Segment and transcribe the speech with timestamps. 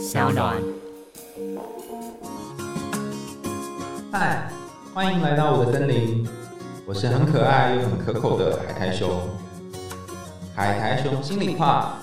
[0.00, 0.56] 小暖。
[4.10, 4.50] 嗨，
[4.94, 6.26] 欢迎来到我的森林，
[6.86, 9.10] 我是很可爱又很可口的海苔熊。
[10.54, 11.98] 海苔熊心里话，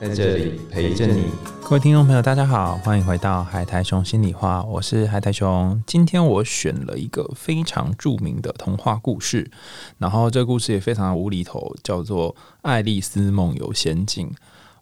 [0.00, 1.26] 在这里陪着你。
[1.62, 5.82] 各位听众朋友，大家好，欢迎回到海苔熊心里话，我是海苔熊。
[5.86, 9.50] 今天我选了一个非常著名的童话故事，
[9.98, 14.28] 然后这个故事也非常的无厘头，叫做《爱丽丝梦游仙境》。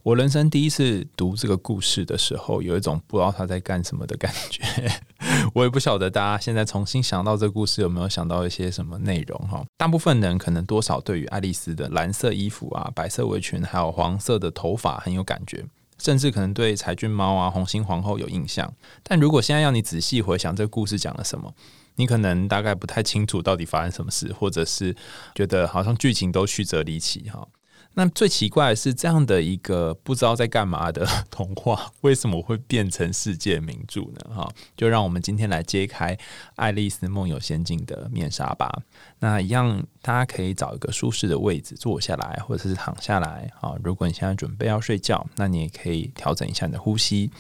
[0.05, 4.63] 我人生第一次读这个故事的时候，有一种不知道他在干什么的感觉。
[5.55, 9.65] 我也不晓得大家现在重新想到这个故事有没有想到一些什么内容哈。
[9.79, 15.65] 大部分人可能多少对于爱丽丝的蓝色衣服啊、白色围裙，还有黄色的头发很有感觉，
[15.99, 18.71] 甚至可能对柴郡猫啊、红心皇后有印象。
[19.03, 21.51] 但如果现在要你仔细回想这个故事讲了什么，
[21.95, 24.95] 你可能大概不太清楚到底发生什么事，或者是
[25.35, 27.49] 觉得好像剧情都曲折离奇哈。
[27.97, 34.35] 那最奇怪的是，这样的一个不知道在干嘛的 童话，为什么会变成世界名著呢？
[34.35, 36.15] 哈，就让我们今天来揭开
[36.57, 38.83] 《爱丽丝梦游仙境》的面纱吧。
[39.21, 43.49] 那一样，大家可以找一个舒适的位置坐下来，或者是躺下来。
[43.55, 47.31] 好，如果你现在准备要睡觉，那你也可以调整一下你的呼吸。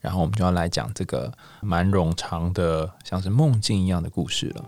[0.00, 4.64] 然后我们就要来讲这个蛮冗长的，像是梦境一样的故事了。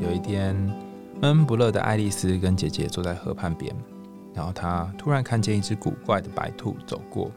[0.00, 0.54] 有一天，
[1.20, 3.74] 闷闷不乐的爱丽丝跟姐姐坐在河畔边。
[4.34, 7.30] 然后他突然看见一只古怪的白兔走过，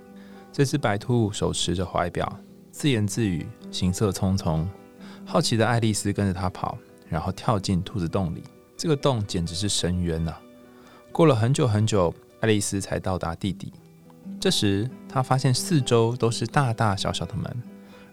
[0.52, 2.39] 这只白兔手持着怀表，
[2.72, 4.66] 自言自语，行色匆匆。
[5.26, 8.44] 好奇的爱丽丝跟着他跑，然后跳进兔子洞里。
[8.76, 10.36] 这个洞简直是深渊呐！
[11.12, 13.73] 过了很久很久，爱丽丝才到达地底。
[14.39, 17.64] 这时，她发现四周都是大大小小的门，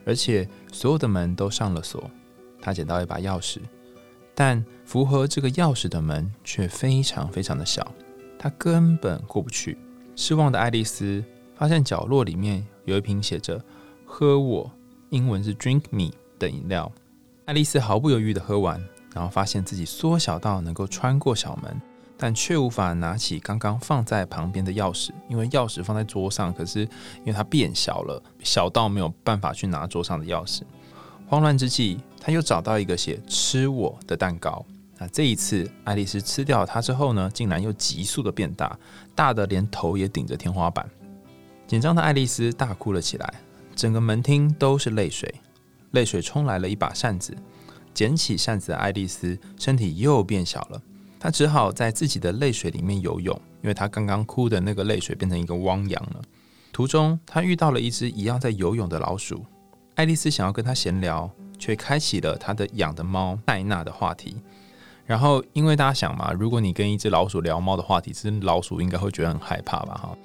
[0.05, 2.11] 而且所有的门都上了锁。
[2.61, 3.59] 她捡到一把钥匙，
[4.35, 7.87] 但符合这个钥匙的门却非常非常的小。
[8.45, 9.78] 他根本过不去。
[10.14, 13.59] 失望的爱丽丝发现角落里面有一瓶写着
[14.05, 14.70] “喝我”
[15.09, 16.92] 英文是 “drink me” 的饮料。
[17.47, 18.78] 爱丽丝毫不犹豫地喝完，
[19.14, 21.80] 然后发现自己缩小到能够穿过小门，
[22.19, 30.61] 但却无法拿起刚刚放在旁边的钥匙，因为钥匙放在桌上，可是因为它变小了，小到没有办法去拿桌上的钥匙。
[31.27, 34.63] 慌乱之际，她又找到一个写“吃我”的蛋糕。
[35.05, 38.75] 那这一次，爱丽丝吃掉它之后呢，竟然又急速的变大，
[39.15, 40.89] 大的连头也顶着天花板。
[41.67, 43.35] 紧张的爱丽丝大哭了起来，
[43.77, 45.31] 整个门厅都是泪水，
[45.91, 47.37] 泪水冲来了一把扇子。
[47.93, 50.81] 捡起扇子的爱丽丝身体又变小了，
[51.20, 56.23] 她只好在自己的泪水里面游泳，因为她刚刚哭的那个泪水变成一个汪洋了。
[56.73, 59.45] 途中，她遇到了一只一样在游泳的老鼠，
[59.97, 64.39] 爱丽丝想要跟她闲聊，却开启了她的养的猫戴娜的话题。
[65.07, 70.17] 然后，因为大家想嘛，如果你跟一只老鼠聊猫的话题，其实老鼠应该会觉得很害怕吧，哈。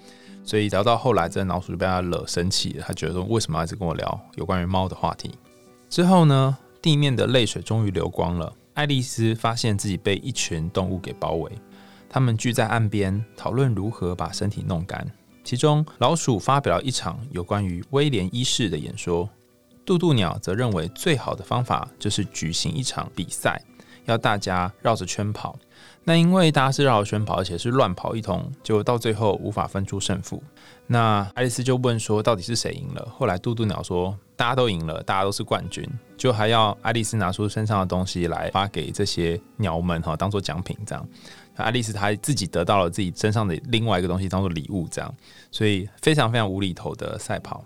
[0.43, 5.31] 所以聊到后来，这老鼠就被他惹生气了，他觉得说，为什么一直跟我聊有关于猫的话题？
[5.89, 8.51] 之后呢，地面的泪水终于流光了。
[8.73, 11.51] 爱丽丝发现自己被一群动物给包围，
[12.09, 15.05] 他们聚在岸边讨论如何把身体弄干。
[15.43, 19.29] 其中，老鼠发表了一场有关于威廉一世的演说，
[19.85, 23.61] 渡渡鸟则认为最好的方法就是举行一场比赛。
[24.11, 25.57] 要大家绕着圈跑，
[26.03, 30.41] 那因为大家是绕着圈跑，而且是乱跑一通，就到最后无法分出胜负。
[30.87, 33.07] 那爱丽丝就问说，到底是谁赢了？
[33.15, 35.87] 后来嘟嘟鸟说，大家都赢了，大家都是冠军，
[36.17, 41.07] 就还要爱丽丝拿出身上的东西来发给这些鸟们哈，当做奖品这样。
[41.55, 45.13] 爱丽丝她自己得到了自己身上的另外一个东西当做礼物这样，
[45.51, 47.63] 所以非常非常无厘头的赛跑。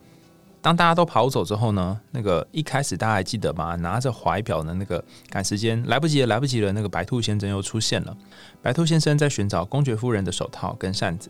[0.64, 3.76] 当大家都跑走之后呢，那个一开始大家还记得吗？
[3.76, 6.72] 拿着怀表的那个赶时间来不及了，来不及了。
[6.72, 8.16] 那个白兔先生又出现了。
[8.62, 11.30] 白兔先生在寻找公爵夫人的手套跟扇子，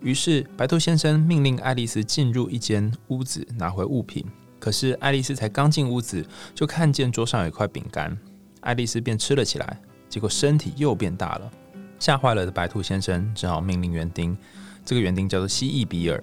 [0.00, 4.24] 于是白兔先生命令爱丽丝进入一间屋子拿回物品。
[4.60, 6.24] 可是爱丽丝才刚进屋子，
[6.54, 8.16] 就看见桌上有一块饼干，
[8.60, 11.50] 爱丽丝便吃了起来，结果身体又变大了。
[11.98, 14.38] 吓坏了的白兔先生只好命令园丁，
[14.84, 16.22] 这个园丁叫做蜥蜴比尔。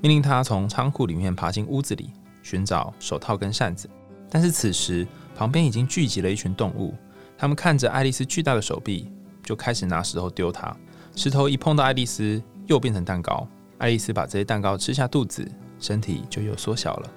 [0.00, 2.10] 命令他从仓库里面爬进屋子里
[2.42, 3.88] 寻找手套跟扇子，
[4.30, 6.94] 但是此时旁边已经聚集了一群动物，
[7.36, 9.10] 他们看着爱丽丝巨大的手臂，
[9.42, 10.76] 就开始拿石头丢她。
[11.16, 13.46] 石头一碰到爱丽丝，又变成蛋糕。
[13.78, 15.46] 爱丽丝把这些蛋糕吃下肚子，
[15.78, 17.10] 身体就又缩小了。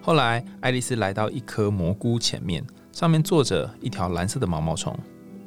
[0.00, 4.96] 后来，爱丽丝来到一颗蘑菇前面，上面坐着一条蓝色的毛毛虫。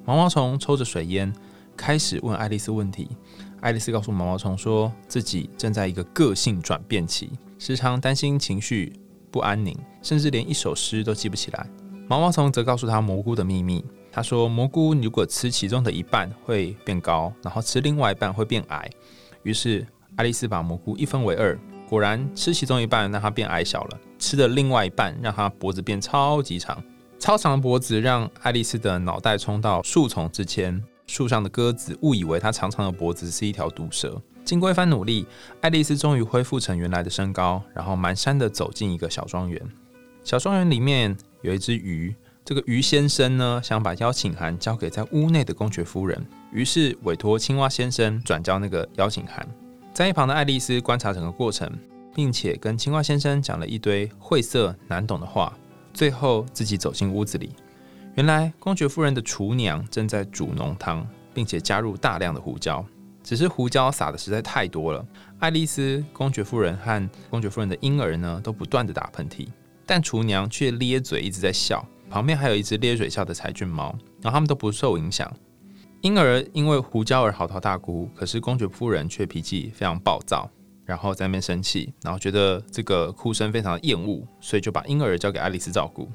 [0.06, 1.32] 毛毛虫抽着水烟，
[1.76, 3.10] 开始问爱丽丝问题。
[3.62, 8.94] 爱丽丝告诉毛毛虫，说自己正在一个个性转变期，时常担心情绪
[9.32, 11.68] 不安宁，甚至连一首诗都记不起来。
[12.08, 13.84] 毛毛虫则告诉她蘑菇的秘密。
[14.10, 18.90] 他说，蘑菇如果吃其中的一半会变高，然后吃另外一半会变矮。
[19.44, 26.82] 于是，爱丽丝把蘑菇一分为二，果然吃其中一半让它变矮小了，吃的另外一半让它脖子变超级长。
[27.20, 34.22] 超长的脖子让爱丽丝的脑袋冲到树丛之间，树上的鸽子误以为它长长的脖子是一条毒蛇。
[34.44, 35.26] 经过一番努力，
[35.62, 39.62] 爱丽丝终于恢复成原来的身高，然后蹒跚的走进一个小庄园。
[40.24, 42.14] 小庄园里面有一只鱼，
[42.46, 49.46] 这个鱼先生呢想把邀请函交给在屋内的公爵夫人，于是委托青蛙先生转交那个邀请函。
[49.94, 51.70] 在一旁的爱丽丝观察整个过程，
[52.14, 55.58] 并且跟青蛙先生讲了一堆晦涩难懂的话，
[55.94, 57.52] 最后自己走进屋子里。
[58.18, 62.84] 原来公爵夫人的厨娘正在煮浓汤，并且加入大量的胡椒，
[63.22, 65.06] 只是胡椒撒的实在太多了。
[65.38, 69.48] 爱丽丝、公爵夫人和公爵夫人的婴儿呢，都不断的打喷嚏，
[69.86, 71.88] 但厨娘却咧嘴一直在笑。
[72.10, 75.32] 旁边还有一只咧嘴笑的柴郡猫，然后他们都不受影响。
[76.02, 80.50] 婴儿因为胡椒而嚎啕大哭，可是公爵夫人却脾气非常暴躁，
[80.86, 86.10] 然后在那边生气，然后觉得这个哭声非常厌恶，所以就把婴儿交给爱丽丝照顾。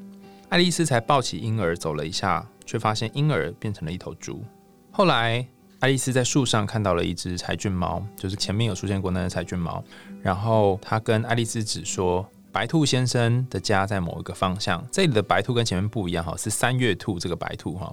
[0.53, 4.45] 爱丽丝才抱起婴儿走了一下，却发现婴儿变成了一头猪。
[4.91, 5.43] 后来，
[5.81, 9.83] 爱丽丝在树上看到了一只柴郡猫，就是前面有出现过那只柴郡猫，
[10.21, 12.29] 然后她跟爱丽丝指说。
[12.53, 17.91] 白兔先生的家在某一个方向，这里的白兔跟前面不一样哈，是三月兔这个白兔哈。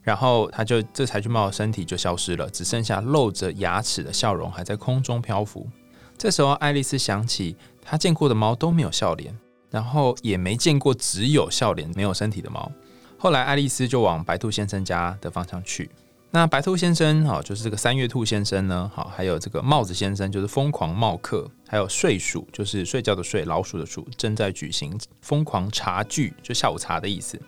[0.00, 5.68] 然后他就这柴郡猫的身体就消失了，只剩下露着牙齿的笑容还在空中漂浮。
[6.16, 9.38] 这时候爱丽丝想起她见过的猫都没有笑脸，
[9.70, 12.70] 然后也没见过只有笑脸没有身体的猫。
[13.18, 15.90] 后来爱丽丝就往白兔先生家的方向去。
[16.30, 27.40] 那白兔先生哈，就是这个三月兔先生呢，好，还有这个帽子先生，就是疯狂帽客，还有睡鼠，就是睡觉的睡，老鼠的鼠，正在举行疯狂茶聚，就下午茶的意思。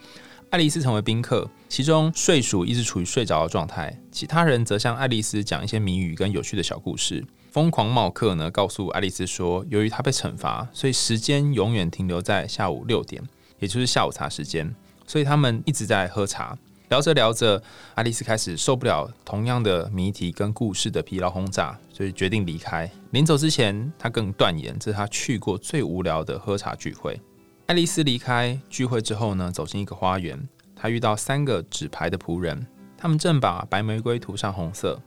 [0.48, 7.22] 爱丽丝成为宾客，其中睡鼠一直处于睡着的状态，其他人则向爱丽丝讲一些谜语跟有趣的小故事。
[7.50, 13.20] 疯狂冒客呢，告诉爱丽丝说，由于他被惩罚，所以时间永远停留在下午六点，
[13.58, 14.72] 也就是下午茶时间，
[15.04, 16.56] 所以他们一直在喝茶。
[16.90, 17.60] 聊着聊着，
[17.94, 22.88] 爱丽丝开始受不了同样的谜题跟故事的疲劳轰炸，所以决定离开。
[23.10, 27.20] 临走之前，她更断言这是她去过最无聊的喝茶聚会。
[27.66, 30.40] 爱丽丝离开聚会之后呢，走进一个花园，
[30.76, 32.64] 她遇到三个纸牌的仆人，
[32.96, 35.00] 他们正把白玫瑰涂上红色。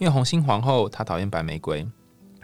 [0.00, 1.86] 因为红心皇后她讨厌白玫瑰，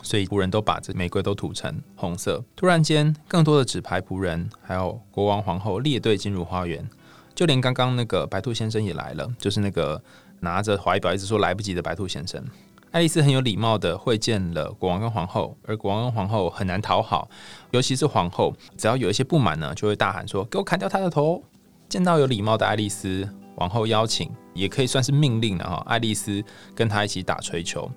[0.03, 2.45] 所以仆人都把这玫瑰都涂成红色。
[2.55, 6.87] 突然间，更多的纸牌仆人还有国王皇后列队进入花园。
[7.35, 10.03] 就连刚刚那个白兔先生也来了，就是那个
[10.41, 12.45] 拿着怀表一直说来不及的白兔先生。
[12.91, 17.27] 爱丽丝很有礼貌的会见了国王跟皇后，而国王跟皇后很难讨好，
[17.71, 21.43] 尤其是皇后，只要有一些不满呢，就会大喊说：“给我砍掉他的头！”
[21.89, 23.27] 见到有礼貌的爱丽丝，
[23.57, 25.83] 王后邀请，也可以算是命令了哈。
[25.87, 26.43] 爱丽丝
[26.75, 27.91] 跟他一起打锤球，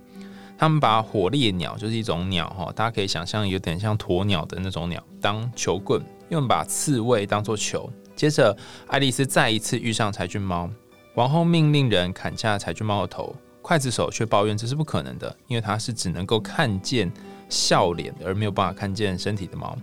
[0.58, 7.90] 他们把火烈鸟，就是一种鸟哈，大家可以想象有点像鸵鸟的那种鸟，当球棍，用把刺猬当做球。
[8.16, 8.56] 接着，
[8.88, 10.70] 爱丽丝再一次遇上柴郡猫。
[11.16, 17.12] 王后命令人砍下柴郡猫的头，刽子手却抱怨这是不可能的，因为他是只能够看见
[17.50, 19.78] 笑脸，而没有办法看见身体的猫。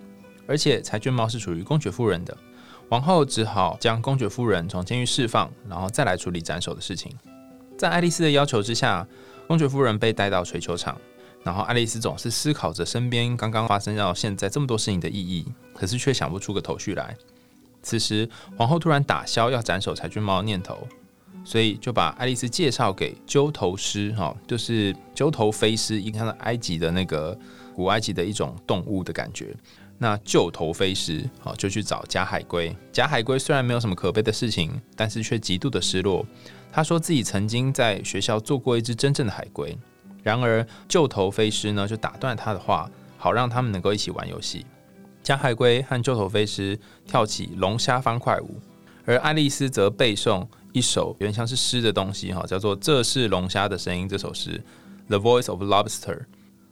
[0.46, 2.36] 而且柴郡猫是属于公爵夫人的，
[2.88, 7.12] 皇后只好将公爵夫人从监狱释放，然后再来处理斩首的事情。
[7.76, 9.06] 在爱丽丝的要求之下，
[9.48, 10.96] 公爵夫人被带到锤球场，
[11.42, 15.44] 然后爱丽丝总是思考着身边刚刚发生到现在这么多事情的意义，
[15.74, 17.16] 可是却想不出个头绪来。
[17.82, 20.86] 此时，皇后突然打消要斩首裁军猫的念头，
[21.44, 27.36] 所以就把爱丽丝介绍给鸠头狮，哈，就是鸠头飞狮，一看到埃及的那个
[27.74, 29.54] 古埃及的一种动物的感觉。
[29.98, 32.76] 那旧头飞狮，好，就去找假海龟。
[32.92, 36.24] 假海龟虽然没有什么可悲的事情，但是却极度的失落。
[36.70, 39.76] 他说自己曾经在学校做过一只真正的海龟。
[40.22, 44.66] 然而，旧头飞狮呢，就打断他的话，好让他们能够一起玩游戏。
[45.22, 48.60] 假海龟和旧头飞狮跳起龙虾方块舞，
[49.06, 54.62] 而爱丽丝则背诵一首有点像是诗的东西，哈，叫做《这是龙虾的声音》这首诗，
[55.08, 56.18] 《The Voice of Lobster》。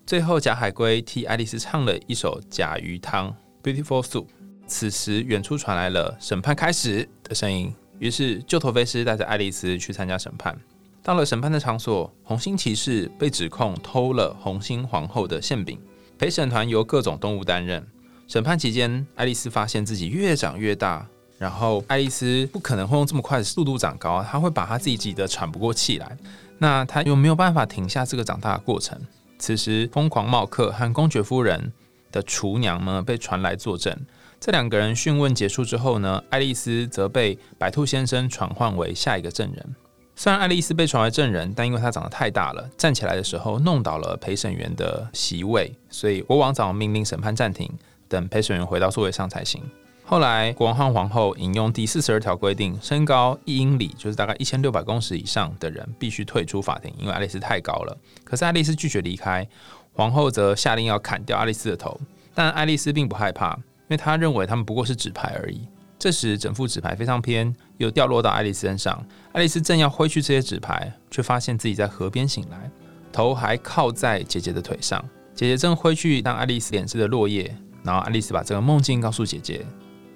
[0.07, 3.35] 最后，假海龟替爱丽丝唱了一首假鱼汤，
[3.65, 4.25] 《Beautiful Soup》。
[4.67, 10.55] 此时，远处传来了审判开始的声音，于是旧头飞狮带着爱丽丝去参加审判。
[11.03, 15.81] 到了审判的场所，红心骑士被指控偷了红心皇后的馅饼，
[16.19, 17.83] 陪审团由各种动物担任。
[18.29, 21.07] 审判期间，爱丽丝发现自己越长越大，
[21.39, 26.15] 然后爱丽丝不可能会用这么快的速度长高，她会把她自己挤得喘不过气来。
[26.59, 29.01] 那她又没有办法停下这个长大的过程？
[29.39, 31.73] 此时，疯狂茂克和公爵夫人
[32.11, 33.95] 的厨娘呢被传来作证。
[34.41, 39.75] 这两个人讯问结束之后呢，爱丽丝则被白兔先生传唤为下一个证人。
[40.17, 47.71] 虽然爱丽丝被传为证人，但因为她长得太大了，站起来的时候弄倒了陪审员的席位，所以国王早命令审判暂停，
[48.07, 49.63] 等陪审员回到座位上才行。
[50.07, 57.97] 后来，国王和皇后引用第四十二条规定，身高一英里，就是大概一千六百公尺以上的人必须退出法庭，因为爱丽丝太高了。
[58.23, 59.49] 可是爱丽丝拒绝离开，
[59.95, 61.99] 皇后则下令要砍掉爱丽丝的头。
[62.35, 65.67] 但爱丽丝并不害怕，因为她认为他们不过是纸牌而已。
[65.99, 69.03] 这时，整副纸牌非常偏，又掉落到爱丽丝身上。
[69.33, 72.71] 爱丽丝正要挥去这些纸牌，却发现自己在河边醒来，
[73.11, 75.03] 头还靠在姐姐的腿上。
[75.35, 79.65] 姐姐正挥去让爱丽丝脸上的落叶，然后爱丽丝把这个梦境告诉姐姐。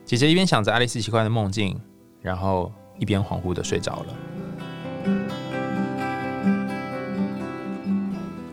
[0.08, 1.78] 姐姐一边想着爱丽丝奇怪的梦境，
[2.22, 4.14] 然后一边恍惚的睡着了。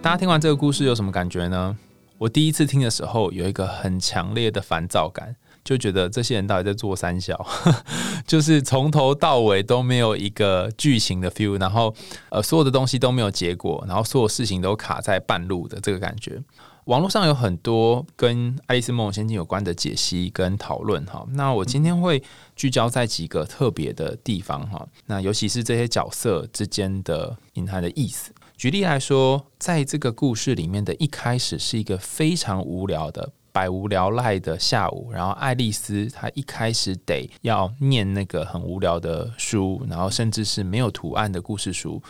[0.01, 1.74] 大家听完这个故事有什么感觉呢？
[2.17, 5.33] 我第一次听的时候，有一个很强烈的烦躁感。
[5.63, 7.43] 就觉得这些人到底在做三小，
[8.27, 11.95] 就是从头到尾都没有一个剧情的 feel，然后
[12.29, 16.39] 呃所有的东西都没有结果，然后所有事情都卡在半路的这个感觉。
[16.86, 22.22] 网络上有很多跟《爱丽丝梦游仙境》有关的解析跟讨论哈，那我今天会
[22.56, 28.32] 聚焦在几个特别的地方哈，那尤其是这些角色之间的隐含的意思。
[28.56, 33.32] 举例来说，在这个故事里面的一开始是一个非常无聊的。
[33.51, 42.04] 百无聊赖的下午，然后爱丽丝她一开始得要念那个很无聊的书，然后甚至是没有图案的故事书。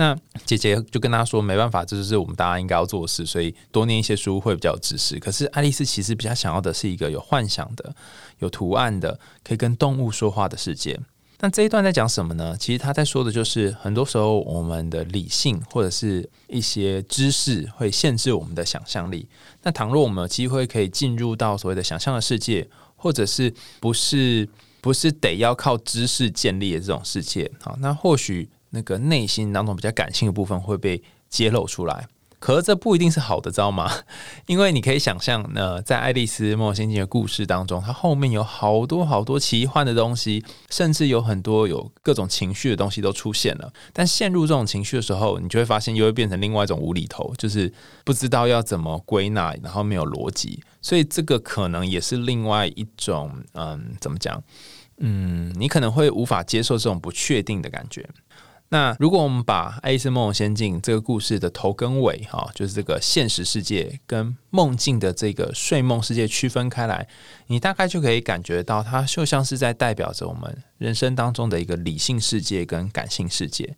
[0.00, 0.16] 那
[0.46, 7.94] 姐姐就跟她说：“没办法，这就是我们大家应该要做的事，所以多念一些书会比较有知识。”可是爱丽丝其实比较想要的是一个有幻想的、
[8.38, 10.98] 有图案的、可以跟动物说话的世界。
[11.40, 12.56] 那这一段在讲什么呢？
[12.58, 19.28] 其实他在说的就是，很多时候我们的理性或者是一些知识会限制我们的想象力。
[19.62, 22.66] 那倘若我们有机会可以进入到所谓的想象的世界，
[22.96, 24.48] 或者是不是
[24.80, 32.08] 不是得要靠知识建立的这种世界，好，那或许那个内心当中比较感性的部分会被揭露出来。
[32.38, 33.92] 可是这不一定是好的，知道吗？
[34.46, 43.70] 因为你可以想象，呢，在《爱丽丝梦游仙境》的故事当中，它后面有好多好多奇幻的东西，甚至有很多有各种情绪的东西都出现了。
[43.92, 47.70] 但陷入这种情绪的时候，你就会发现又会变成另外一种无厘头，就是
[48.06, 50.62] 不知道要怎么归纳，然后没有逻辑。
[50.80, 54.42] 所以这个可能也是另外一种，嗯，怎么讲？
[54.96, 58.08] 嗯，你可能会无法接受这种不确定的感觉。
[58.72, 67.08] 那如果我们把《爱丽丝梦游仙境》这个故事的头跟尾，哈，就是这个现实世界跟梦境的这个睡梦世界区分开来，
[67.48, 73.76] 你大概就可以感觉到，它就像是在代表着我们人生当中的一个理性世界跟感性世界。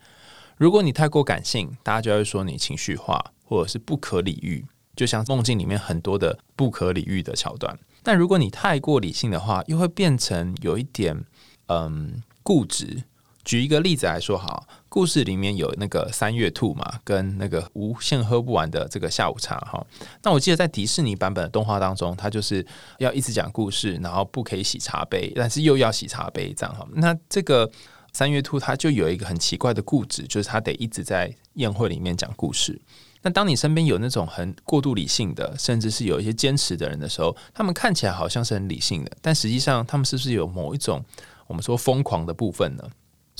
[0.58, 4.62] 如果你太过感性，大家就会说你情绪化，或者是不可理喻，
[4.94, 7.78] 就像梦境里面很多的不可理喻的桥段。
[8.02, 11.24] 但如果你太过理性的话，又会变成有一点
[11.68, 13.04] 嗯固执。
[13.44, 19.82] 举一个例子来说，好，故事里面有那个三月兔嘛，跟那个无限喝不完的这个下午茶哈。
[20.22, 22.62] 那我记得在迪士尼版本的动画当中，它就是
[22.98, 26.86] 要一直讲故事，然后不可以洗茶杯，但是又要洗茶杯这样哈。
[26.92, 27.70] 那这个
[28.12, 32.78] 三月兔它就有一个很奇怪的固执，就是它得一直在宴会里面讲故事。
[33.22, 41.02] 那当你身边有那种很过度理性的，甚至是有一些坚持的人的时候，他们看起来好像是很理性的，但实际上他们是不是有某一种
[41.46, 42.84] 我们说疯狂的部分呢？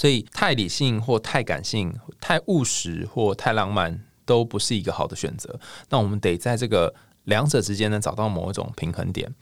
[0.03, 5.61] 所以，太理性或太感性、太务实或太浪漫，都不是一个好的选择。
[5.91, 6.93] 那我们得在这个
[7.27, 9.33] 两者之间呢，找到某一种平衡点。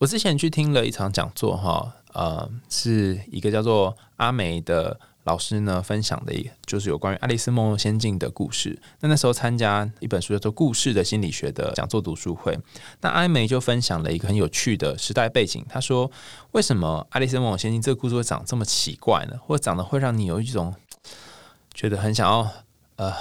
[0.00, 4.98] 我之前去听了一场讲座，哈，呃，是一个叫做阿梅的。
[5.24, 8.76] 老师呢分享的，一就是有关于《爱丽丝梦游仙境》的故事。
[9.00, 12.58] 那那时候参加一本书叫做《故事的心理学》的讲座读书会，
[13.02, 15.64] 那阿梅就分享了一个很有趣的时代背景。
[15.68, 16.10] 他说
[16.52, 19.38] ：“为什么《爱丽丝梦游仙境》这个故事会长这么奇怪呢？
[19.46, 20.74] 或者长得会让你有一种
[21.74, 22.48] 觉得很想要
[22.96, 23.12] 呃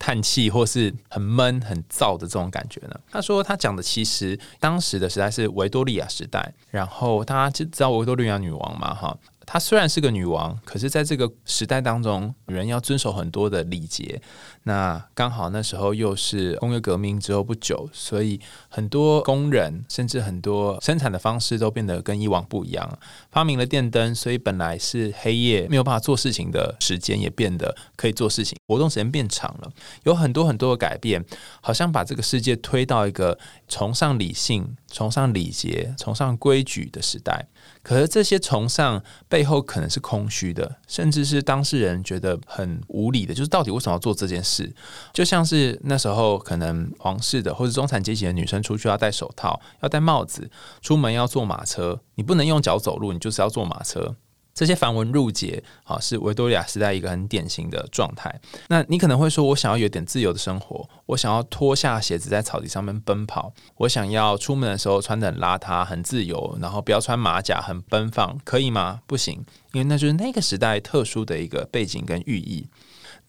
[0.00, 8.92] 叹气，或是很闷、很燥的这种感觉呢？”他说：“他讲的其实当时的时代是维多利亚时代，然后大家知道维多利亚女王嘛？
[8.92, 9.16] 哈。”
[9.46, 14.22] 她虽然是个女王，可是在这个时代当中，女人要遵守很多的礼节。
[14.64, 18.38] 那刚好那时候又是工业革命之后不久，所以
[18.68, 22.98] 很多工人甚至很多生产的方式都变得跟以往不一样。
[23.30, 29.72] 发明了电灯，所以本来是黑夜没有办法做事情的时间也变得可以做事情，活动时间变长了。
[30.02, 31.24] 有很多很多的改变，
[31.62, 37.46] 好像把这个世界推到一个崇尚理性、崇尚礼节、崇尚规矩的时代。
[37.82, 43.32] 可是这些崇尚背后可能是空虚的，甚至是当事人觉得很无理的。
[43.32, 44.49] 就是到底为什么要做这件事？
[44.50, 44.74] 是
[45.12, 50.50] 就像是那时候可能皇室的或者中产阶级的女生出去要戴手套、要戴帽子，
[50.82, 54.16] 出门要坐马车，你不能用脚走路，你就是要坐马车。
[54.52, 58.40] 这些繁文缛节，好是维多利亚时代一个很典型的状态。
[58.68, 69.00] 那你可能会说，我想要有点自由的生活，我想要脱下鞋子在草地上面奔跑，我想要出门的时候穿的很邋遢、很自由，然后不要穿马甲、很奔放，可以吗？
[69.06, 69.42] 不行，
[69.72, 72.68] 因为那就是那个时代特殊的一个背景跟寓意。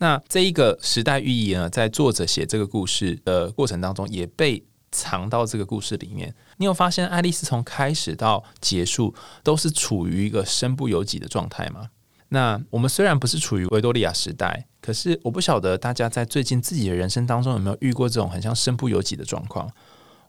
[0.02, 6.34] 那这一个时代寓意呢，在作者写这个故事的过程当中，也被藏到这个故事里面。
[6.58, 11.90] 你有发现爱丽丝从开始到结束都是处于一个身不由己的状态吗？
[12.30, 19.70] 那我们虽然不是处于维多利亚时代，可是我不晓得大家在最近自己的人生当中有没有遇过这种很像身不由己的状况。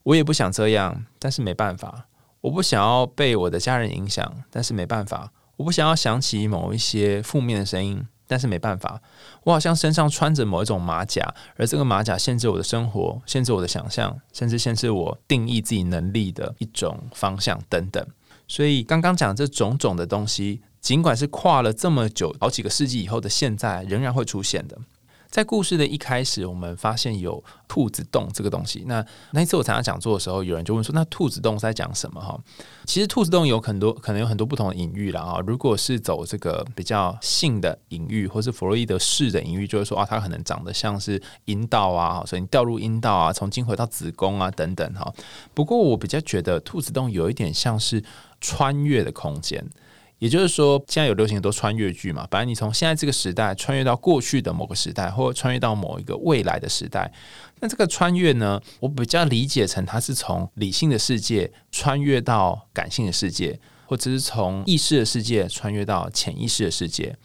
[0.02, 2.08] 我也不想这样，但是没办法。
[2.42, 5.32] 我不想要被我的家人影响，但是没办法。
[5.56, 8.06] 我不想要想起某一些负面的声音。
[8.32, 8.98] 但是没办法，
[9.44, 11.22] 我好像身上穿着某一种马甲，
[11.54, 18.02] 而这个马甲限制我的生活，限制我的想象，甚至限制我定义自己能力的一种方向等等。
[18.48, 24.78] 所以刚刚讲这种种的东西，尽管是跨了这么久好几个世纪以后的现在，仍然会出现的。
[25.32, 28.84] 在故事的一开始，我们发现有兔子洞这个东西。
[28.86, 32.38] 那那一次我参加讲座的时候，有人就问说：“那兔子洞是在讲什么？”哈，
[32.84, 35.40] 其实兔子洞有很多可能有很多不同的隐喻了啊。
[35.46, 45.10] 如果是走这个比较性的隐喻，或是弗洛伊德式的隐喻，就是说啊，它可能长得像是阴道啊，所以你掉入阴道啊，从经回到子宫啊等等哈。
[45.54, 48.04] 不过我比较觉得兔子洞有一点像是
[48.38, 49.66] 穿越的空间。
[50.22, 52.24] 也就是说，现在有流行很多穿越剧嘛。
[52.30, 57.12] 反正你从现在这个时代穿越到过去的某个时代，或者穿越到某一个未来的时代，
[57.58, 67.16] 那这个穿越呢，我比较理解成它是从理性的世界穿越到感性的世界，或者是从意识的世界穿越到潜意识的世界。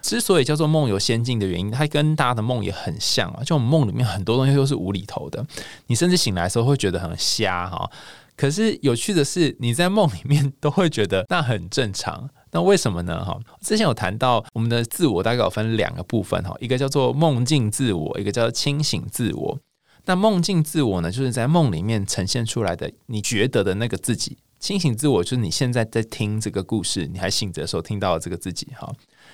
[0.00, 3.42] 之所以叫做梦游仙境的原因，它跟大家的梦也很像啊。
[3.42, 5.44] 就我们梦里面很多东西都是无厘头的，
[5.88, 7.90] 你甚至醒来的时候会觉得很瞎哈。
[8.36, 12.30] 可是有趣的是，你在梦里面都会觉得那很正常。
[12.54, 13.24] 那为什么呢？
[13.24, 19.58] 哈，之前有谈到我们的自我大概有分两个部分哈，一个叫做梦境自我，一个叫做清醒自我。
[20.04, 28.88] 那梦境自我呢，就是在梦里面呈现出来的你觉得的那个自己；清醒自我就是你现在在听这个故事，你还醒着的时候听到这个自己哈，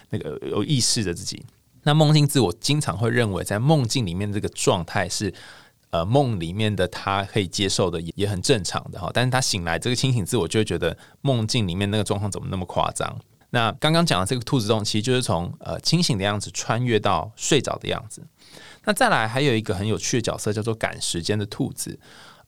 [0.08, 1.44] 那个有意识的自己。
[1.82, 5.32] 那梦境自我经常会认为，在梦境里面这个状态是。
[5.90, 13.18] 呃，梦里面的他可以接受的也也很正常的哈，但是他醒来这个清醒自我就会觉得梦境里面那个状况怎么那么夸张？
[13.50, 18.24] 那刚刚讲的这个兔子洞，其实就是从呃清醒的样子穿越到睡着的样子。
[18.84, 21.98] 那再来还有一个很有趣的角色叫做赶时间的兔子，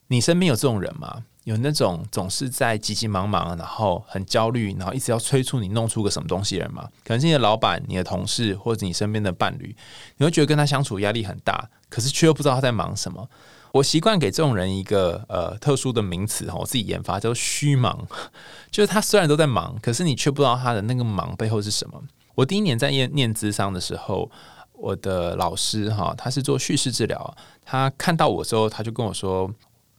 [0.06, 1.24] 你身边有这种人吗？
[1.44, 6.88] 有那种总是在急急忙忙，然后很焦虑，然后一直要催促你弄出个什么东西的人吗？
[7.04, 9.74] 可能是你的老板、你的同事或者你身边的伴侣，
[10.18, 11.68] 你会觉得跟他相处压力很大。
[11.88, 13.28] 可是却又不知道他在忙什么。
[13.72, 18.06] 我习惯给这种人一个呃特殊的名词哈，我自己研发叫虚忙，
[18.70, 22.02] 就是他虽然都在忙，可是你却不知道他的那个忙背后是什么。
[22.34, 24.30] 我第一年在念念资商的时候，
[24.72, 29.50] 我的老师哈，他是做叙事治疗，他看到我之后，他就跟我说：“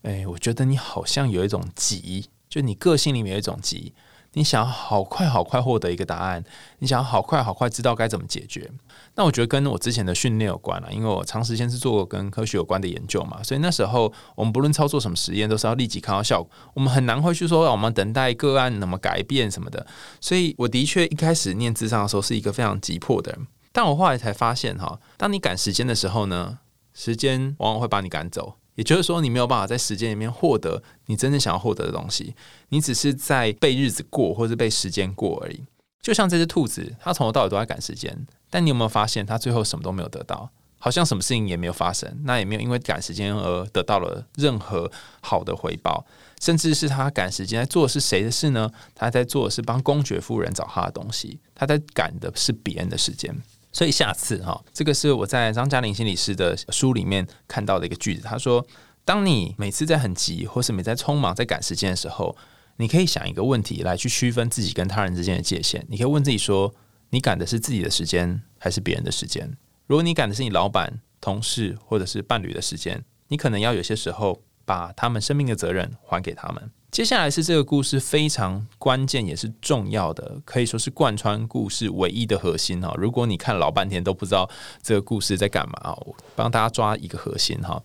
[0.04, 3.94] 哎，我觉得你好像有一种急，就你个性里面有一种急，
[4.34, 6.44] 你想要好快好快获得一个答案，
[6.80, 8.70] 你想要好快好快知道该怎么解决。”
[9.16, 16.52] 那我觉得跟我之前的训练有关了，因为我长时间是做跟科学有关的研究嘛，所以那时候我们不论操作什么实验，都是要立即看到效果。
[16.74, 19.88] 我们很难会去说让我们等待个案怎么改变什么的。
[20.20, 26.58] 所以我的确一开始念智商的时候是一个非常急迫的人，但我后来才发现哈，当你赶时间的时候呢，
[26.94, 32.36] 时间往往会把你赶走，也就是说你没有办法在时间里面获得你真正想要获得的东西，
[32.70, 35.64] 你只是在被日子过或者被时间过而已。
[36.02, 38.28] 就像这只兔子，它从头到尾都在赶时间。
[38.50, 46.06] 但你有没有发现，它最后什么都没有得到，好像什么事情也没有发生，那也没有因为赶时间而得到了任何好的回报，
[46.42, 48.70] 甚至是他赶时间在做的是谁的事呢？
[48.94, 53.36] 他在做的是帮公爵夫人找他的东西，他在赶的是别人的时间。
[53.74, 58.66] 所以下次哈，这个是我在张嘉玲心理师的书里面看到的一个句子，他说：
[59.04, 62.38] 当你每次在很急，或是每在匆忙在赶时间的时候，
[62.78, 66.74] 你可以想一个问题来去区分自己跟他人之间的界限，你可以问自己说。
[67.10, 69.48] 你赶的是自己的时间还是别人的时间？
[69.86, 76.72] 如果你赶的是你老板、同事或者是伴侣的时间，你可能要有些时候把他们生命的责任还给他们。
[76.94, 82.94] 接下来是这个故事非常关键也是重要的，可以说是贯穿故事唯一的核心哈。
[83.00, 84.48] 如果你看老半天都不知道
[84.84, 87.82] 这个故事在干嘛，我帮大家抓一个核心哈。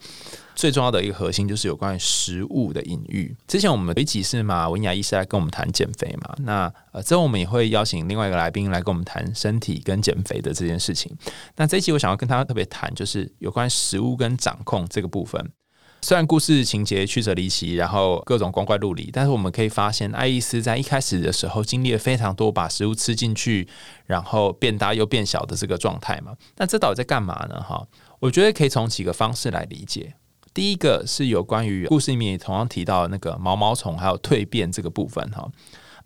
[0.55, 3.35] 最重要的一个核心就是有关于食物的隐喻。
[3.47, 11.11] 之前我们有一集是马文雅医师来跟我们谈减肥嘛，那呃之后我们也会邀请另外一个来宾来跟我们谈身体跟减肥的这件事情。
[11.57, 15.51] 那这一期我想要跟他特别谈，就是有关食物跟掌控这个部分。
[16.01, 23.69] 虽然故事情节曲折离奇，然后各种光怪陆离，但是我们可以发现，爱丽丝在一开始的时候经历了非常多把食物吃进去，
[24.07, 26.33] 然后变大又变小的这个状态嘛。
[26.57, 27.61] 那这到底在干嘛呢？
[27.61, 27.87] 哈，
[28.21, 30.15] 我觉得可以从几个方式来理解。
[30.55, 35.49] 第一个是有关于故事里面也同样提到的那个毛毛虫还有蜕变这个部分哈。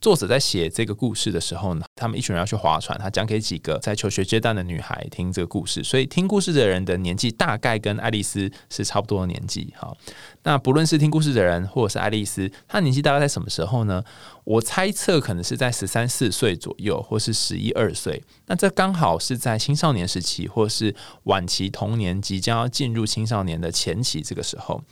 [0.03, 9.73] 作者在写这个故事的时候呢，他们一群人要去划船，他讲给几个在求学阶段的女孩听这个故事，所以听故事的人的年纪大概跟爱丽丝是差不多的年纪。
[9.79, 9.97] 哈，
[10.43, 14.03] 那不论是听故事的人或者是爱丽丝，她年纪大概在什么时候呢？
[14.43, 18.21] 我猜测可能是在十三四岁左右，或是十一二岁。
[18.47, 20.93] 那这刚好是在青少年时期，或是
[21.25, 24.83] 晚期童年即将要进入青少年的前期这个时候。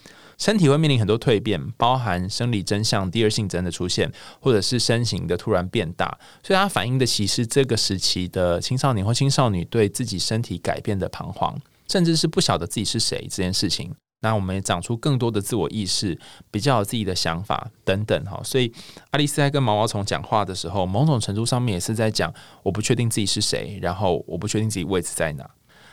[0.41, 11.55] 身体会面临很多蜕变，包含生理真相、第二性征的出现，或者是身形的突然变大，所以它反映的其实这个时期的青少年或青少年对自己身体改变的彷徨，
[11.87, 13.93] 甚至是不晓得自己是谁这件事情。
[14.23, 16.17] 那我们也长出更多的自我意识，
[16.49, 18.41] 比较有自己的想法等等哈。
[18.43, 18.73] 所以
[19.11, 25.47] 爱丽丝在跟毛毛虫讲话的时候，某种程度上面也是在讲我不确定自己是谁，然后我不确定自己位置在哪。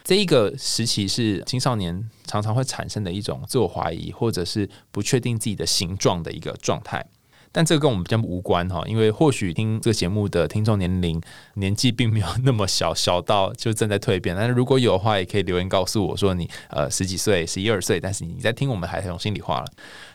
[0.08, 7.04] 这一个时期是青少年常常会产生的一种自我怀疑，或者是不确定自己的形状的一个状态。
[7.52, 11.20] 但这个跟我们比较无关哈，因为或许听这个节目的听众年龄
[11.54, 14.34] 年纪并没有那么小，小到就正在蜕变。
[14.36, 19.66] 但是如果有的话，也可以留言告诉我说你呃十几岁、十一二岁，但是你在听我们孩童心里话了。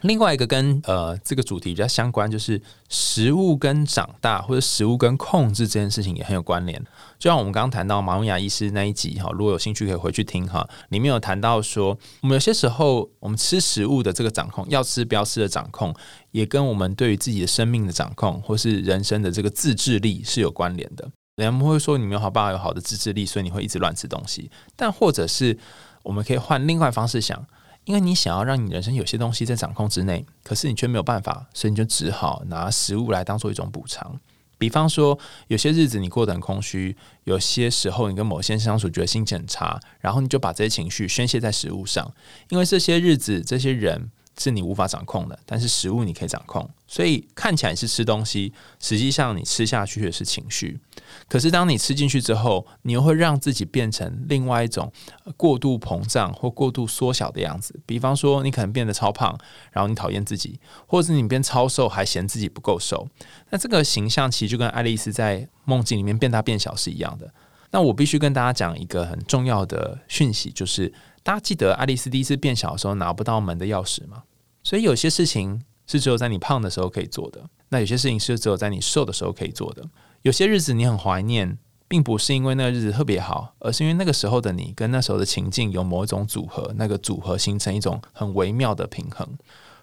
[0.02, 6.84] 另外一个跟呃这个主题比较相关，就是食物跟长大或者食物跟控制这件事情也很有关联。
[7.24, 15.96] 就像我们刚刚谈到马文雅医师那一集哈，如果有兴趣可以回去听哈，里面有谈到说，我们有些时候我们吃食物的这个掌控，要吃不要吃的掌控。
[16.32, 21.10] 也跟我们对于自己的生命的掌控，或是人生的这个自制力是有关联的。
[21.38, 24.52] 人们会说你没有好爸爸有好的自制力，所以你会一直乱吃东西。
[24.76, 25.58] 但或者是
[26.04, 27.48] 我们可以换另外方式想，
[27.86, 34.20] 因为你想要让你人生有些东西在掌控之内，可是你却没有办法，所以你就只好拿食物来当做一种补偿。
[34.64, 36.96] 比方说，有些日子你过得很空虚，
[37.26, 42.14] 有些时候你跟某些人相处觉得心情很差，然后你就把这些情绪宣泄在食物上，
[42.48, 44.10] 因为这些日子这些人。
[44.38, 50.80] 是你无法掌控的，但是食物你可以掌控，所以看起来是吃东西，实际上你吃下去的是情绪。
[51.28, 54.92] 可是当你吃进去之后，你又会让自己变成另外一种
[55.38, 57.80] 过度膨胀或过度缩小的样子。
[57.86, 59.38] 比方说，你可能变得超胖，
[59.72, 63.08] 然后你讨厌自己，或者是你变超瘦，还嫌自己不够瘦。
[63.52, 67.32] 那这个形象其实就跟爱丽丝在梦境里面变大变小是一样的。
[67.70, 70.92] 那我必须跟大家讲一个很重要的讯息，就是。
[71.24, 74.24] 大家记得爱丽丝第一次变小的时候拿不到门的钥匙吗？
[74.62, 79.84] 所以有些事情是只有在你胖的时候可以做的，那有些事情是只有在你瘦的时候可以做的。
[80.22, 81.58] 有些日子你很怀念，
[81.88, 89.28] 并不是因为那个日子特别好，而是因为那个时候的你跟那时候的情境有某一种组合，那个组合形成一种很微妙的平衡。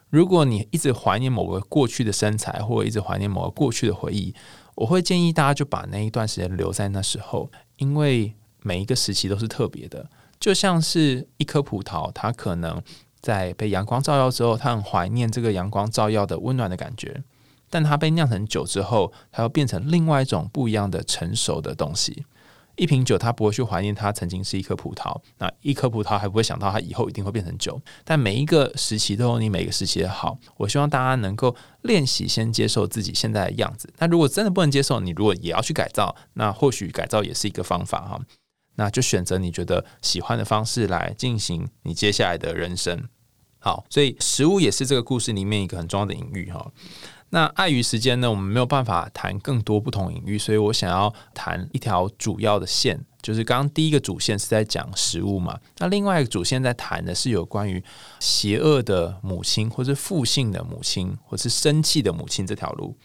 [0.09, 4.35] 如果你一直怀念某个过去的身材，或者一直怀念某个过去的回忆，
[4.75, 10.11] 我会建议大家就把那一段时间留在那时候，因为每一个时期都是特别的。
[10.41, 12.83] 就像是一颗葡萄，它可能
[13.21, 17.23] 在被阳光照耀之后，它很怀念这个阳光照耀的温暖的感觉。
[17.69, 22.25] 但它被酿成酒之后，它要变成另外一种不一样的成熟的东西。
[22.77, 27.79] 一瓶酒，它不会去怀念它曾经是一颗葡萄，那一颗葡萄还不会想到它以后一定会变成酒。
[28.03, 30.39] 但每一个时期都有你每个时期的好。
[30.57, 33.93] 我希望大家能够练习先接受自己现在的样子。
[33.99, 38.21] 那如果真的不能接受，你如果也要去改造，那或许改造也是一个方法哈。
[38.77, 43.09] 那就选择你觉得喜欢的方式来进行你接下来的人生。
[43.59, 46.71] 好，所以食物也是这个故事里面一个很重要的隐喻哈。
[47.33, 57.85] 那碍于时间呢，我们没有办法谈更多不同隐喻，所以我想要谈一条主要的线，就是刚刚第一个主线是在讲食物嘛，那另外一个主线在谈的是有关于
[58.19, 62.97] 邪恶的母亲，或是负性的母亲，或是生气的母亲这条路。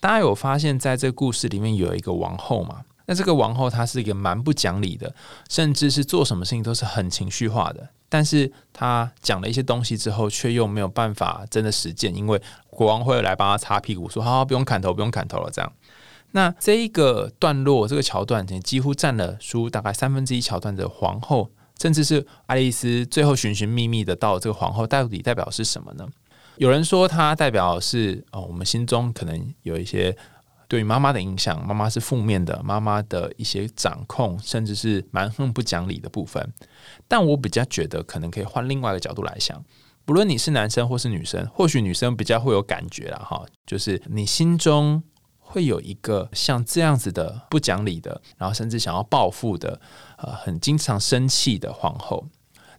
[0.00, 2.82] 大家有发现，在这个故事里面有一个王后嘛？
[3.06, 5.14] 那这个王后她是一个蛮不讲理的，
[5.48, 7.88] 甚至是做什么事情都是很情绪化的。
[8.08, 12.40] 但是她讲了一些东西之后，却又没有办法真的实践，因为
[12.70, 15.72] 国王会来帮她擦屁股，说：“好，好不用砍头，不用砍头了。”这样。
[16.30, 26.08] 那这一个段落，这个桥段，几乎占了书大概三分之一桥段的皇后，甚至是爱丽丝最后寻寻觅觅的到这个皇后，到底代表是什么呢？
[26.56, 30.16] 有人说，它代表是哦，我们心中可能有一些。
[30.68, 36.52] 对于妈妈的影响，妈妈是负面的，妈妈的一些掌控，甚至是蛮横不讲理的部分。
[37.06, 39.62] 但我比较觉得，可能可以换另外一个角度来想。
[40.04, 45.02] 不论你是男生或是女生，或许女生比较会有感觉了哈，就是你心中
[45.38, 49.80] 会有一个像这样子的不讲理的，然后甚至想要报复的，
[50.18, 52.26] 呃，很经常生气的皇后。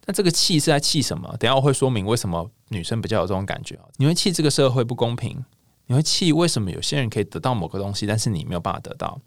[0.06, 1.36] 那这个气是在气什么？
[1.40, 5.44] 等下我会说明为什么女生比较有这种感觉你会气这个社会不公平，
[5.88, 9.20] 你会气为什么有些人可以得到某个东西，但是你没有办法得到。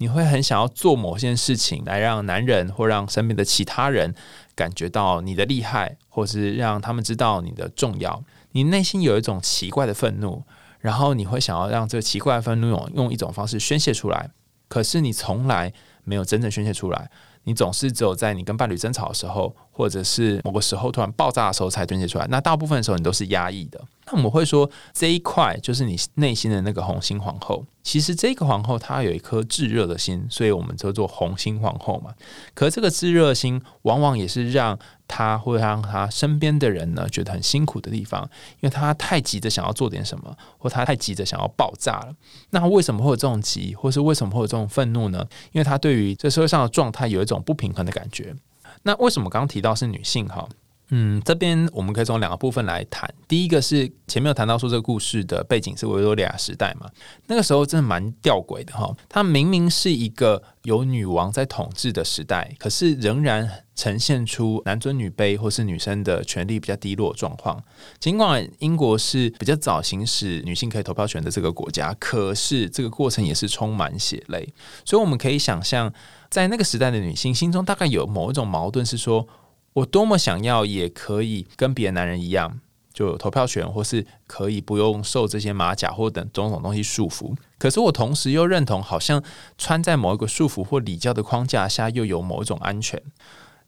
[0.00, 4.14] 你会很想要做某件事情来让男人或让身边的其他人
[4.54, 8.22] 感觉到你的厉害，或是让他们知道你的重要。
[8.52, 10.44] 你内心有一种奇怪的愤怒，
[10.78, 14.30] 然后你会想要让这个奇怪的愤怒用用一种方式宣泄出来，
[14.68, 15.72] 可是你从来
[16.04, 17.10] 没有真正宣泄出来。
[17.48, 22.26] 你总是只有在你跟伴侣争吵的时候，或者是某个时候突然爆炸的时候才宣泄出来。
[22.28, 23.80] 那大部分的时候你都是压抑的。
[24.04, 27.64] 那我们会说这一块就是你内心的那个红心皇后。
[27.82, 32.12] 其实这个皇后她有一颗炙热的心，所以我们叫做红心皇后嘛。
[32.52, 38.22] 可这个炙热心往往也是让他会让他身边的人呢觉得很辛苦的地方，
[38.60, 42.14] 因为他太急着想要做点什么，或他太急着想要爆炸了。
[42.50, 45.26] 那为什么会有这种急，或是为什么会有这种愤怒呢？
[45.52, 48.36] 因为他对于这社会上的状态有一种不平衡的感觉。
[48.82, 50.46] 那为什么刚刚提到是女性哈？
[50.90, 53.12] 嗯，这边我们可以从两个部分来谈。
[53.26, 56.90] 第一个是前面有谈到说这个故事的背景是维多利亚时代嘛，
[57.26, 58.96] 那个时候真的蛮吊诡的哈。
[59.08, 67.62] 它明明是一个有女王在统治的时代，可是仍然呈现出男尊女卑或是女生的权利比较低落状况。
[68.00, 74.54] 尽管英国是比较早行使女性可以投票权的这个国家，可是这个过程也是充满血泪。
[74.86, 75.92] 所以我们可以想象，
[76.30, 79.28] 在那个时代的女性心中，大概有某一种矛盾是说。
[79.74, 82.58] 我多么想要，也可以跟别的男人一样，
[82.92, 87.32] 就有投票权，或是可以不用受这些马甲或等种种东西束缚。
[87.58, 89.22] 可是我同时又认同，好像
[89.56, 93.00] 穿在某一个束缚或礼教的框架下，又有某一种安全。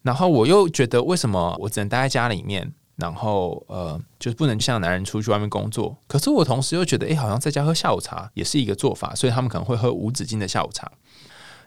[0.01, 5.95] 然后我又觉得，为什么我只能待在家里面，然后呃，就是不能像男人出去外面工作？
[6.07, 10.91] 可是我同时又觉得，哎，好像在家喝下午茶也是一个做法，所以他们可能会喝无止境的下午茶。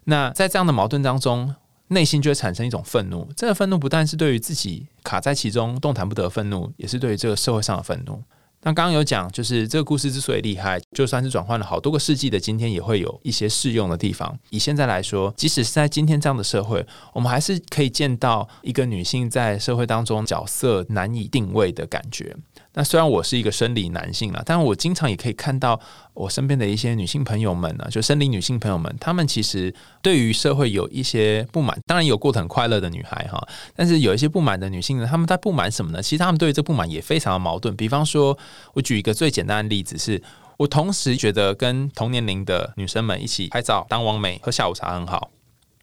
[0.05, 1.55] 那在这样的矛盾当中。
[1.88, 8.23] 内心就会产生一种愤怒，这个愤怒不但是对于自己卡在其中动弹不得愤怒，也是对于这个社会上的愤怒。
[8.66, 14.38] 那刚刚有讲，就是这个故事之所以厉害，就算是转换了好多个世纪的今天，也会有一些适用的地方。
[14.49, 22.35] 以现在来说，即使是在今天这样的社会，我们还是可以见到一个女性在社会当中角色难以定位的感觉。
[22.74, 25.80] 那虽然我是一个生理男性了，但我经常也可以看到
[26.12, 31.78] 我身边的一些女性朋友们呢，就生理女性朋友们，她们其实对于社会有一些不满。
[31.87, 36.02] 当然有过得很快乐的女孩哈，但是有一些不满的女性呢，她们在不满什么呢？
[36.02, 37.74] 其实她们对于这不满也非常的矛盾。
[37.76, 38.37] 比方说，
[38.72, 40.20] 我举一个最简单的例子，是
[40.56, 45.30] 我同时觉得跟同年龄的女生们一起拍照、当网美、喝下午茶很好。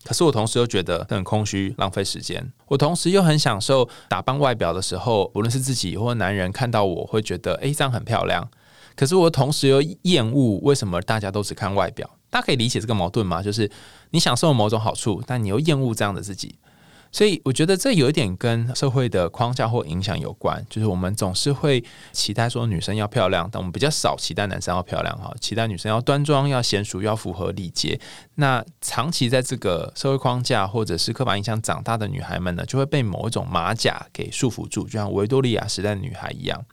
[0.04, 2.52] 可是我同时又觉得很空虚，浪费时间。
[2.68, 8.50] 我同时又很享受打扮外表的时候，无论是自己或男人看到我会觉得，哎，这样很漂亮。
[8.96, 12.10] 可是我同时又厌恶为什么大家都只看外表？
[12.30, 13.42] 大家可以理解这个矛盾吗？
[13.42, 13.70] 就是
[14.10, 16.56] 你享受某种好处，但你又厌恶这样的自己。
[17.12, 28.00] 所以我觉得这有一点跟社会的框架或影响有关，就是我们总是会期待说女生要漂亮，但我们比较少期待男生要漂亮哈，期待女生要端庄、要娴熟、要符合礼节。
[28.36, 36.63] 那长期在这个社会框架或者是刻板印象长大的女孩们呢，就会被某一种马甲给束缚住，就像维多利亚时代的女孩一样，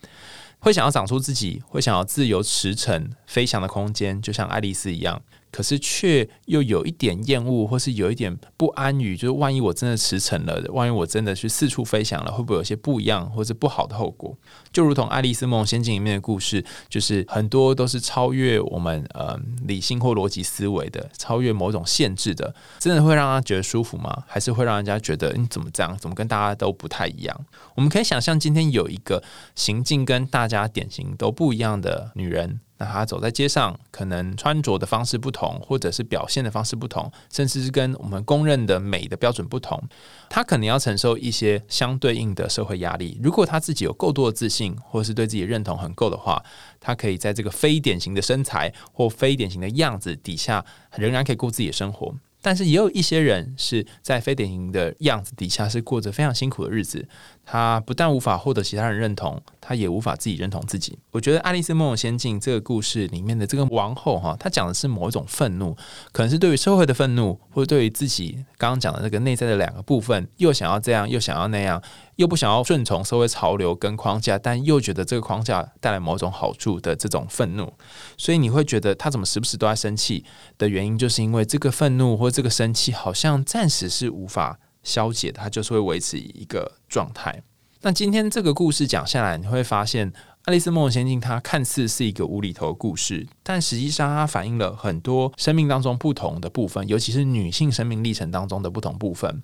[0.61, 5.21] 会想要长出自己，会想要自由驰骋、飞翔的空间，就像爱丽丝一样。
[5.51, 14.37] 可是却又有一点厌恶，或是有一点不安于，就是万一我真的驰骋了，万一我真的去四处飞翔了，会不会有些不一样，或是不好的后果？
[14.73, 24.25] 就如同《爱丽丝梦仙境》里面的故事，就是很多都是超越我们呃理性或逻辑思维的，超越某种限制的，真的会让他觉得舒服吗？
[24.27, 27.47] 还是会让人家觉得你怎么这样，怎么跟大家都不太一样？
[27.75, 29.23] 我们可以想象，今天有一个
[29.55, 32.61] 行径跟大家典型都不一样的女人。
[32.79, 39.83] 那他走在街上，可能穿着的方式不同，或者是表现的方式不同，甚至是跟我们公认的美的标准不同，
[40.31, 43.19] 他可能要承受一些相对应的社会压力。
[43.23, 46.43] 如果他自己有够多的自信，或是对自己认同很够的话，
[46.81, 50.65] 他可以在这个非典型的身材或非典型的样子底下，
[50.97, 52.15] 仍然可以过自己的生活。
[52.49, 57.07] 但是也有一些人是在非典型的样子底下，是过着非常辛苦的日子。
[57.45, 60.99] 他不但无法获得其他人认同，他也无法自己认同自己。
[61.11, 65.77] 我觉得《爱丽丝梦游仙境》这个故事里面的这个王后哈，她讲的是某一种愤怒，
[66.11, 71.83] 可能是对于社会的愤怒，或者对于自己刚刚讲的那个内在的两个部分，又想要这样，又想要那样，
[72.19, 77.73] 又不想要顺从社会潮流跟框架，但又觉得这个框架带来某种好处的这种愤怒。
[78.17, 80.25] 所以你会觉得他怎么时不时都在生气
[80.57, 84.59] 的原因，就是因为这个愤怒或这个生气好像暂时是无法。
[84.85, 87.43] 消解它就是会维持一个状态。
[87.83, 90.11] 那今天这个故事讲下来，你会发现
[90.45, 99.43] 《爱丽丝梦游仙境》它看似是一个无厘头的故事，但实际上它反映了很多生命当中不同的部分，尤其是女性生命历程当中的不同部分。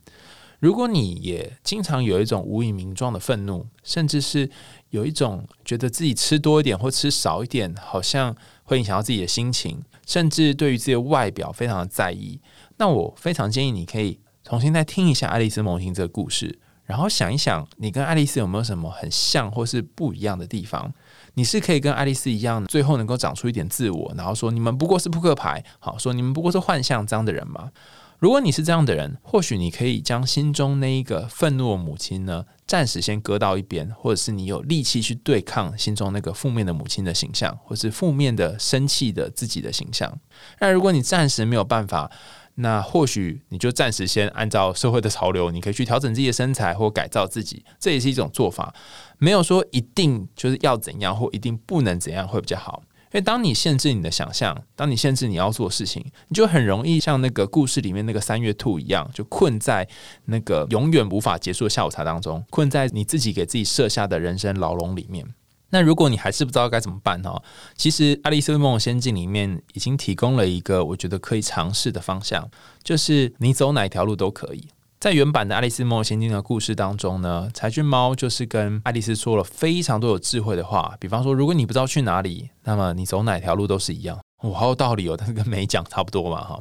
[0.64, 4.48] 如果你也经常有一种无以名状的愤怒，甚至是
[4.88, 12.40] 有一种觉得自己吃多一点或吃少一点，好像会影响到自己的心情，甚至对于自己的外表非常的在意，
[12.78, 20.90] 那我非常建议你可以重新再听一下《爱丽丝梦游仙境》这个故事，然后想一想，你跟爱丽丝有没有什么很像或是不一样的地方？
[21.34, 27.70] 你是可以跟爱丽丝一样，最后能够长出一点自我，然后说你们不过是扑克牌，好说你们不过是幻象这样的人吗？
[28.24, 40.18] 如果你是这样的人，或许你可以将心中那一个愤怒的母亲呢，暂时先搁到一边，或者是你有力气去对抗心中那个负面的母亲的形象，或是负面的生气的自己的形象。
[40.58, 42.10] 那如果你暂时没有办法，
[42.54, 48.74] 那或许你就暂时先按照社会的潮流，你可以去调整自己的身材或改造自己，这也是一种做法。
[49.18, 52.82] 没有说一定就是要怎样或一定不能怎样会比较好。
[53.14, 59.88] 因为当你限制你的想象，当你限制你要做事情，你就很容易像那个故事里面那个三月兔一样，就困在
[60.24, 65.24] 那个永远无法结束的下午茶当中，困在你自己给自己设下的人生牢笼里面。
[65.70, 67.40] 那如果你还是不知道该怎么办哈，
[67.76, 72.50] 其实《爱丽丝梦游仙境》里面已经提供了一个我觉得可以尝试的方向，
[72.82, 74.66] 就是你走哪条路都可以。
[75.04, 84.18] 在原版的《爱丽丝梦游仙境》的故事当中呢，柴郡猫就是跟爱丽丝说了非常多有智慧的话，比方说，如果你不知道去哪里，那么你走哪条路都是一样。
[84.40, 86.58] 我好有道理哦，但是跟没讲差不多嘛哈。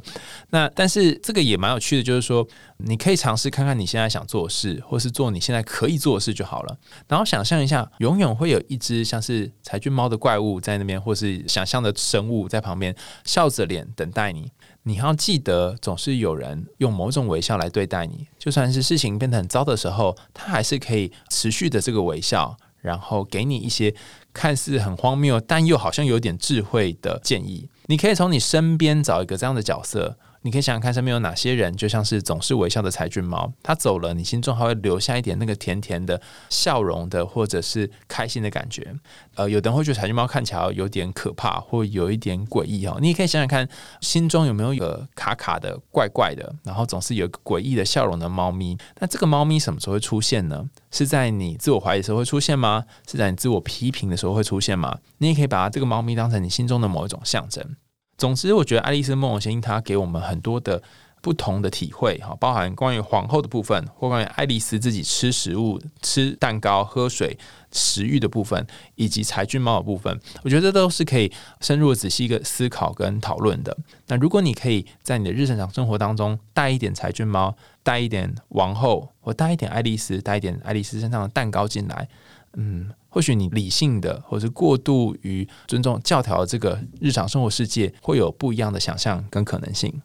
[0.50, 2.46] 那但是这个也蛮有趣的，就是说
[2.80, 6.78] 你可以尝试看看你现在想做的事，或是做你现在可以做的事就好了。
[7.08, 14.52] 然后想象一下，永远会有一只像是柴郡猫的怪物在那边，或是想象的生物在旁边笑着脸等待你。
[14.84, 23.96] 你要记得，总是有人用某种微笑来对待你，就算是事情变得很糟的时候，他还是可以持续的这个微笑，然后给你一些
[24.34, 27.70] 看似很荒谬，但又好像有点智慧的建议。
[27.86, 30.18] 你可以从你身边找一个这样的角色。
[30.44, 38.94] 你可以想想看，身边有哪些人，就像是总是微笑的柴郡猫，他走了，你心中还会留下一点那个甜甜的笑容的，或者是开心的感觉。
[39.36, 42.98] 呃，有的人会觉得柴郡猫看起来有点可怕，或有一点诡异哦。
[43.00, 43.68] 你也可以想想看，
[44.02, 48.78] 心中有没有一个卡卡的、怪怪的，然后总是有一个诡异的笑容的猫咪。
[49.00, 50.70] 那这个猫咪什么时候会出现呢？
[50.92, 52.84] 是在你自我怀疑的时候会出现吗？
[53.10, 55.00] 是在你自我批评的时候会出现吗？
[55.20, 57.76] 你也可以把这个猫咪当成你心中的某一种象征。
[58.18, 60.82] 总之，我觉得《爱丽丝梦游仙境》它给我们很多的
[61.22, 67.38] 不同的体会，哈，包含关于皇后的部分，或关于爱丽丝自己吃食物、吃蛋糕、喝水、
[67.72, 73.76] 食欲的部分，以及柴郡猫的部分，我觉得这都是可以深入仔细一个思考跟讨论的。
[74.08, 82.08] 那如果你可以在你的日常生活当中带一点柴郡猫，带一点王后，或带一点爱丽丝，带一点爱丽丝身上的蛋糕进来，
[82.54, 82.92] 嗯。
[83.14, 90.02] 或许你理性的，或是过度于尊重教条的，这个日常生活世界会有不一样的想象跟可能性。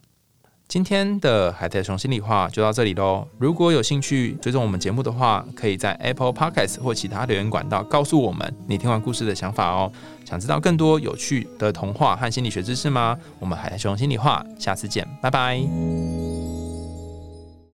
[0.69, 3.27] 今天的海苔熊心里话就到这里喽。
[3.39, 9.91] 如果有兴趣追踪我们节目的话，可以在 Apple Podcast 或其他留言管道告诉我们你听完故事的想法哦。
[10.27, 13.17] 想知道更多有趣的童话和心理学知识吗？
[13.39, 16.58] 我们海苔熊心里话，下次见，拜拜。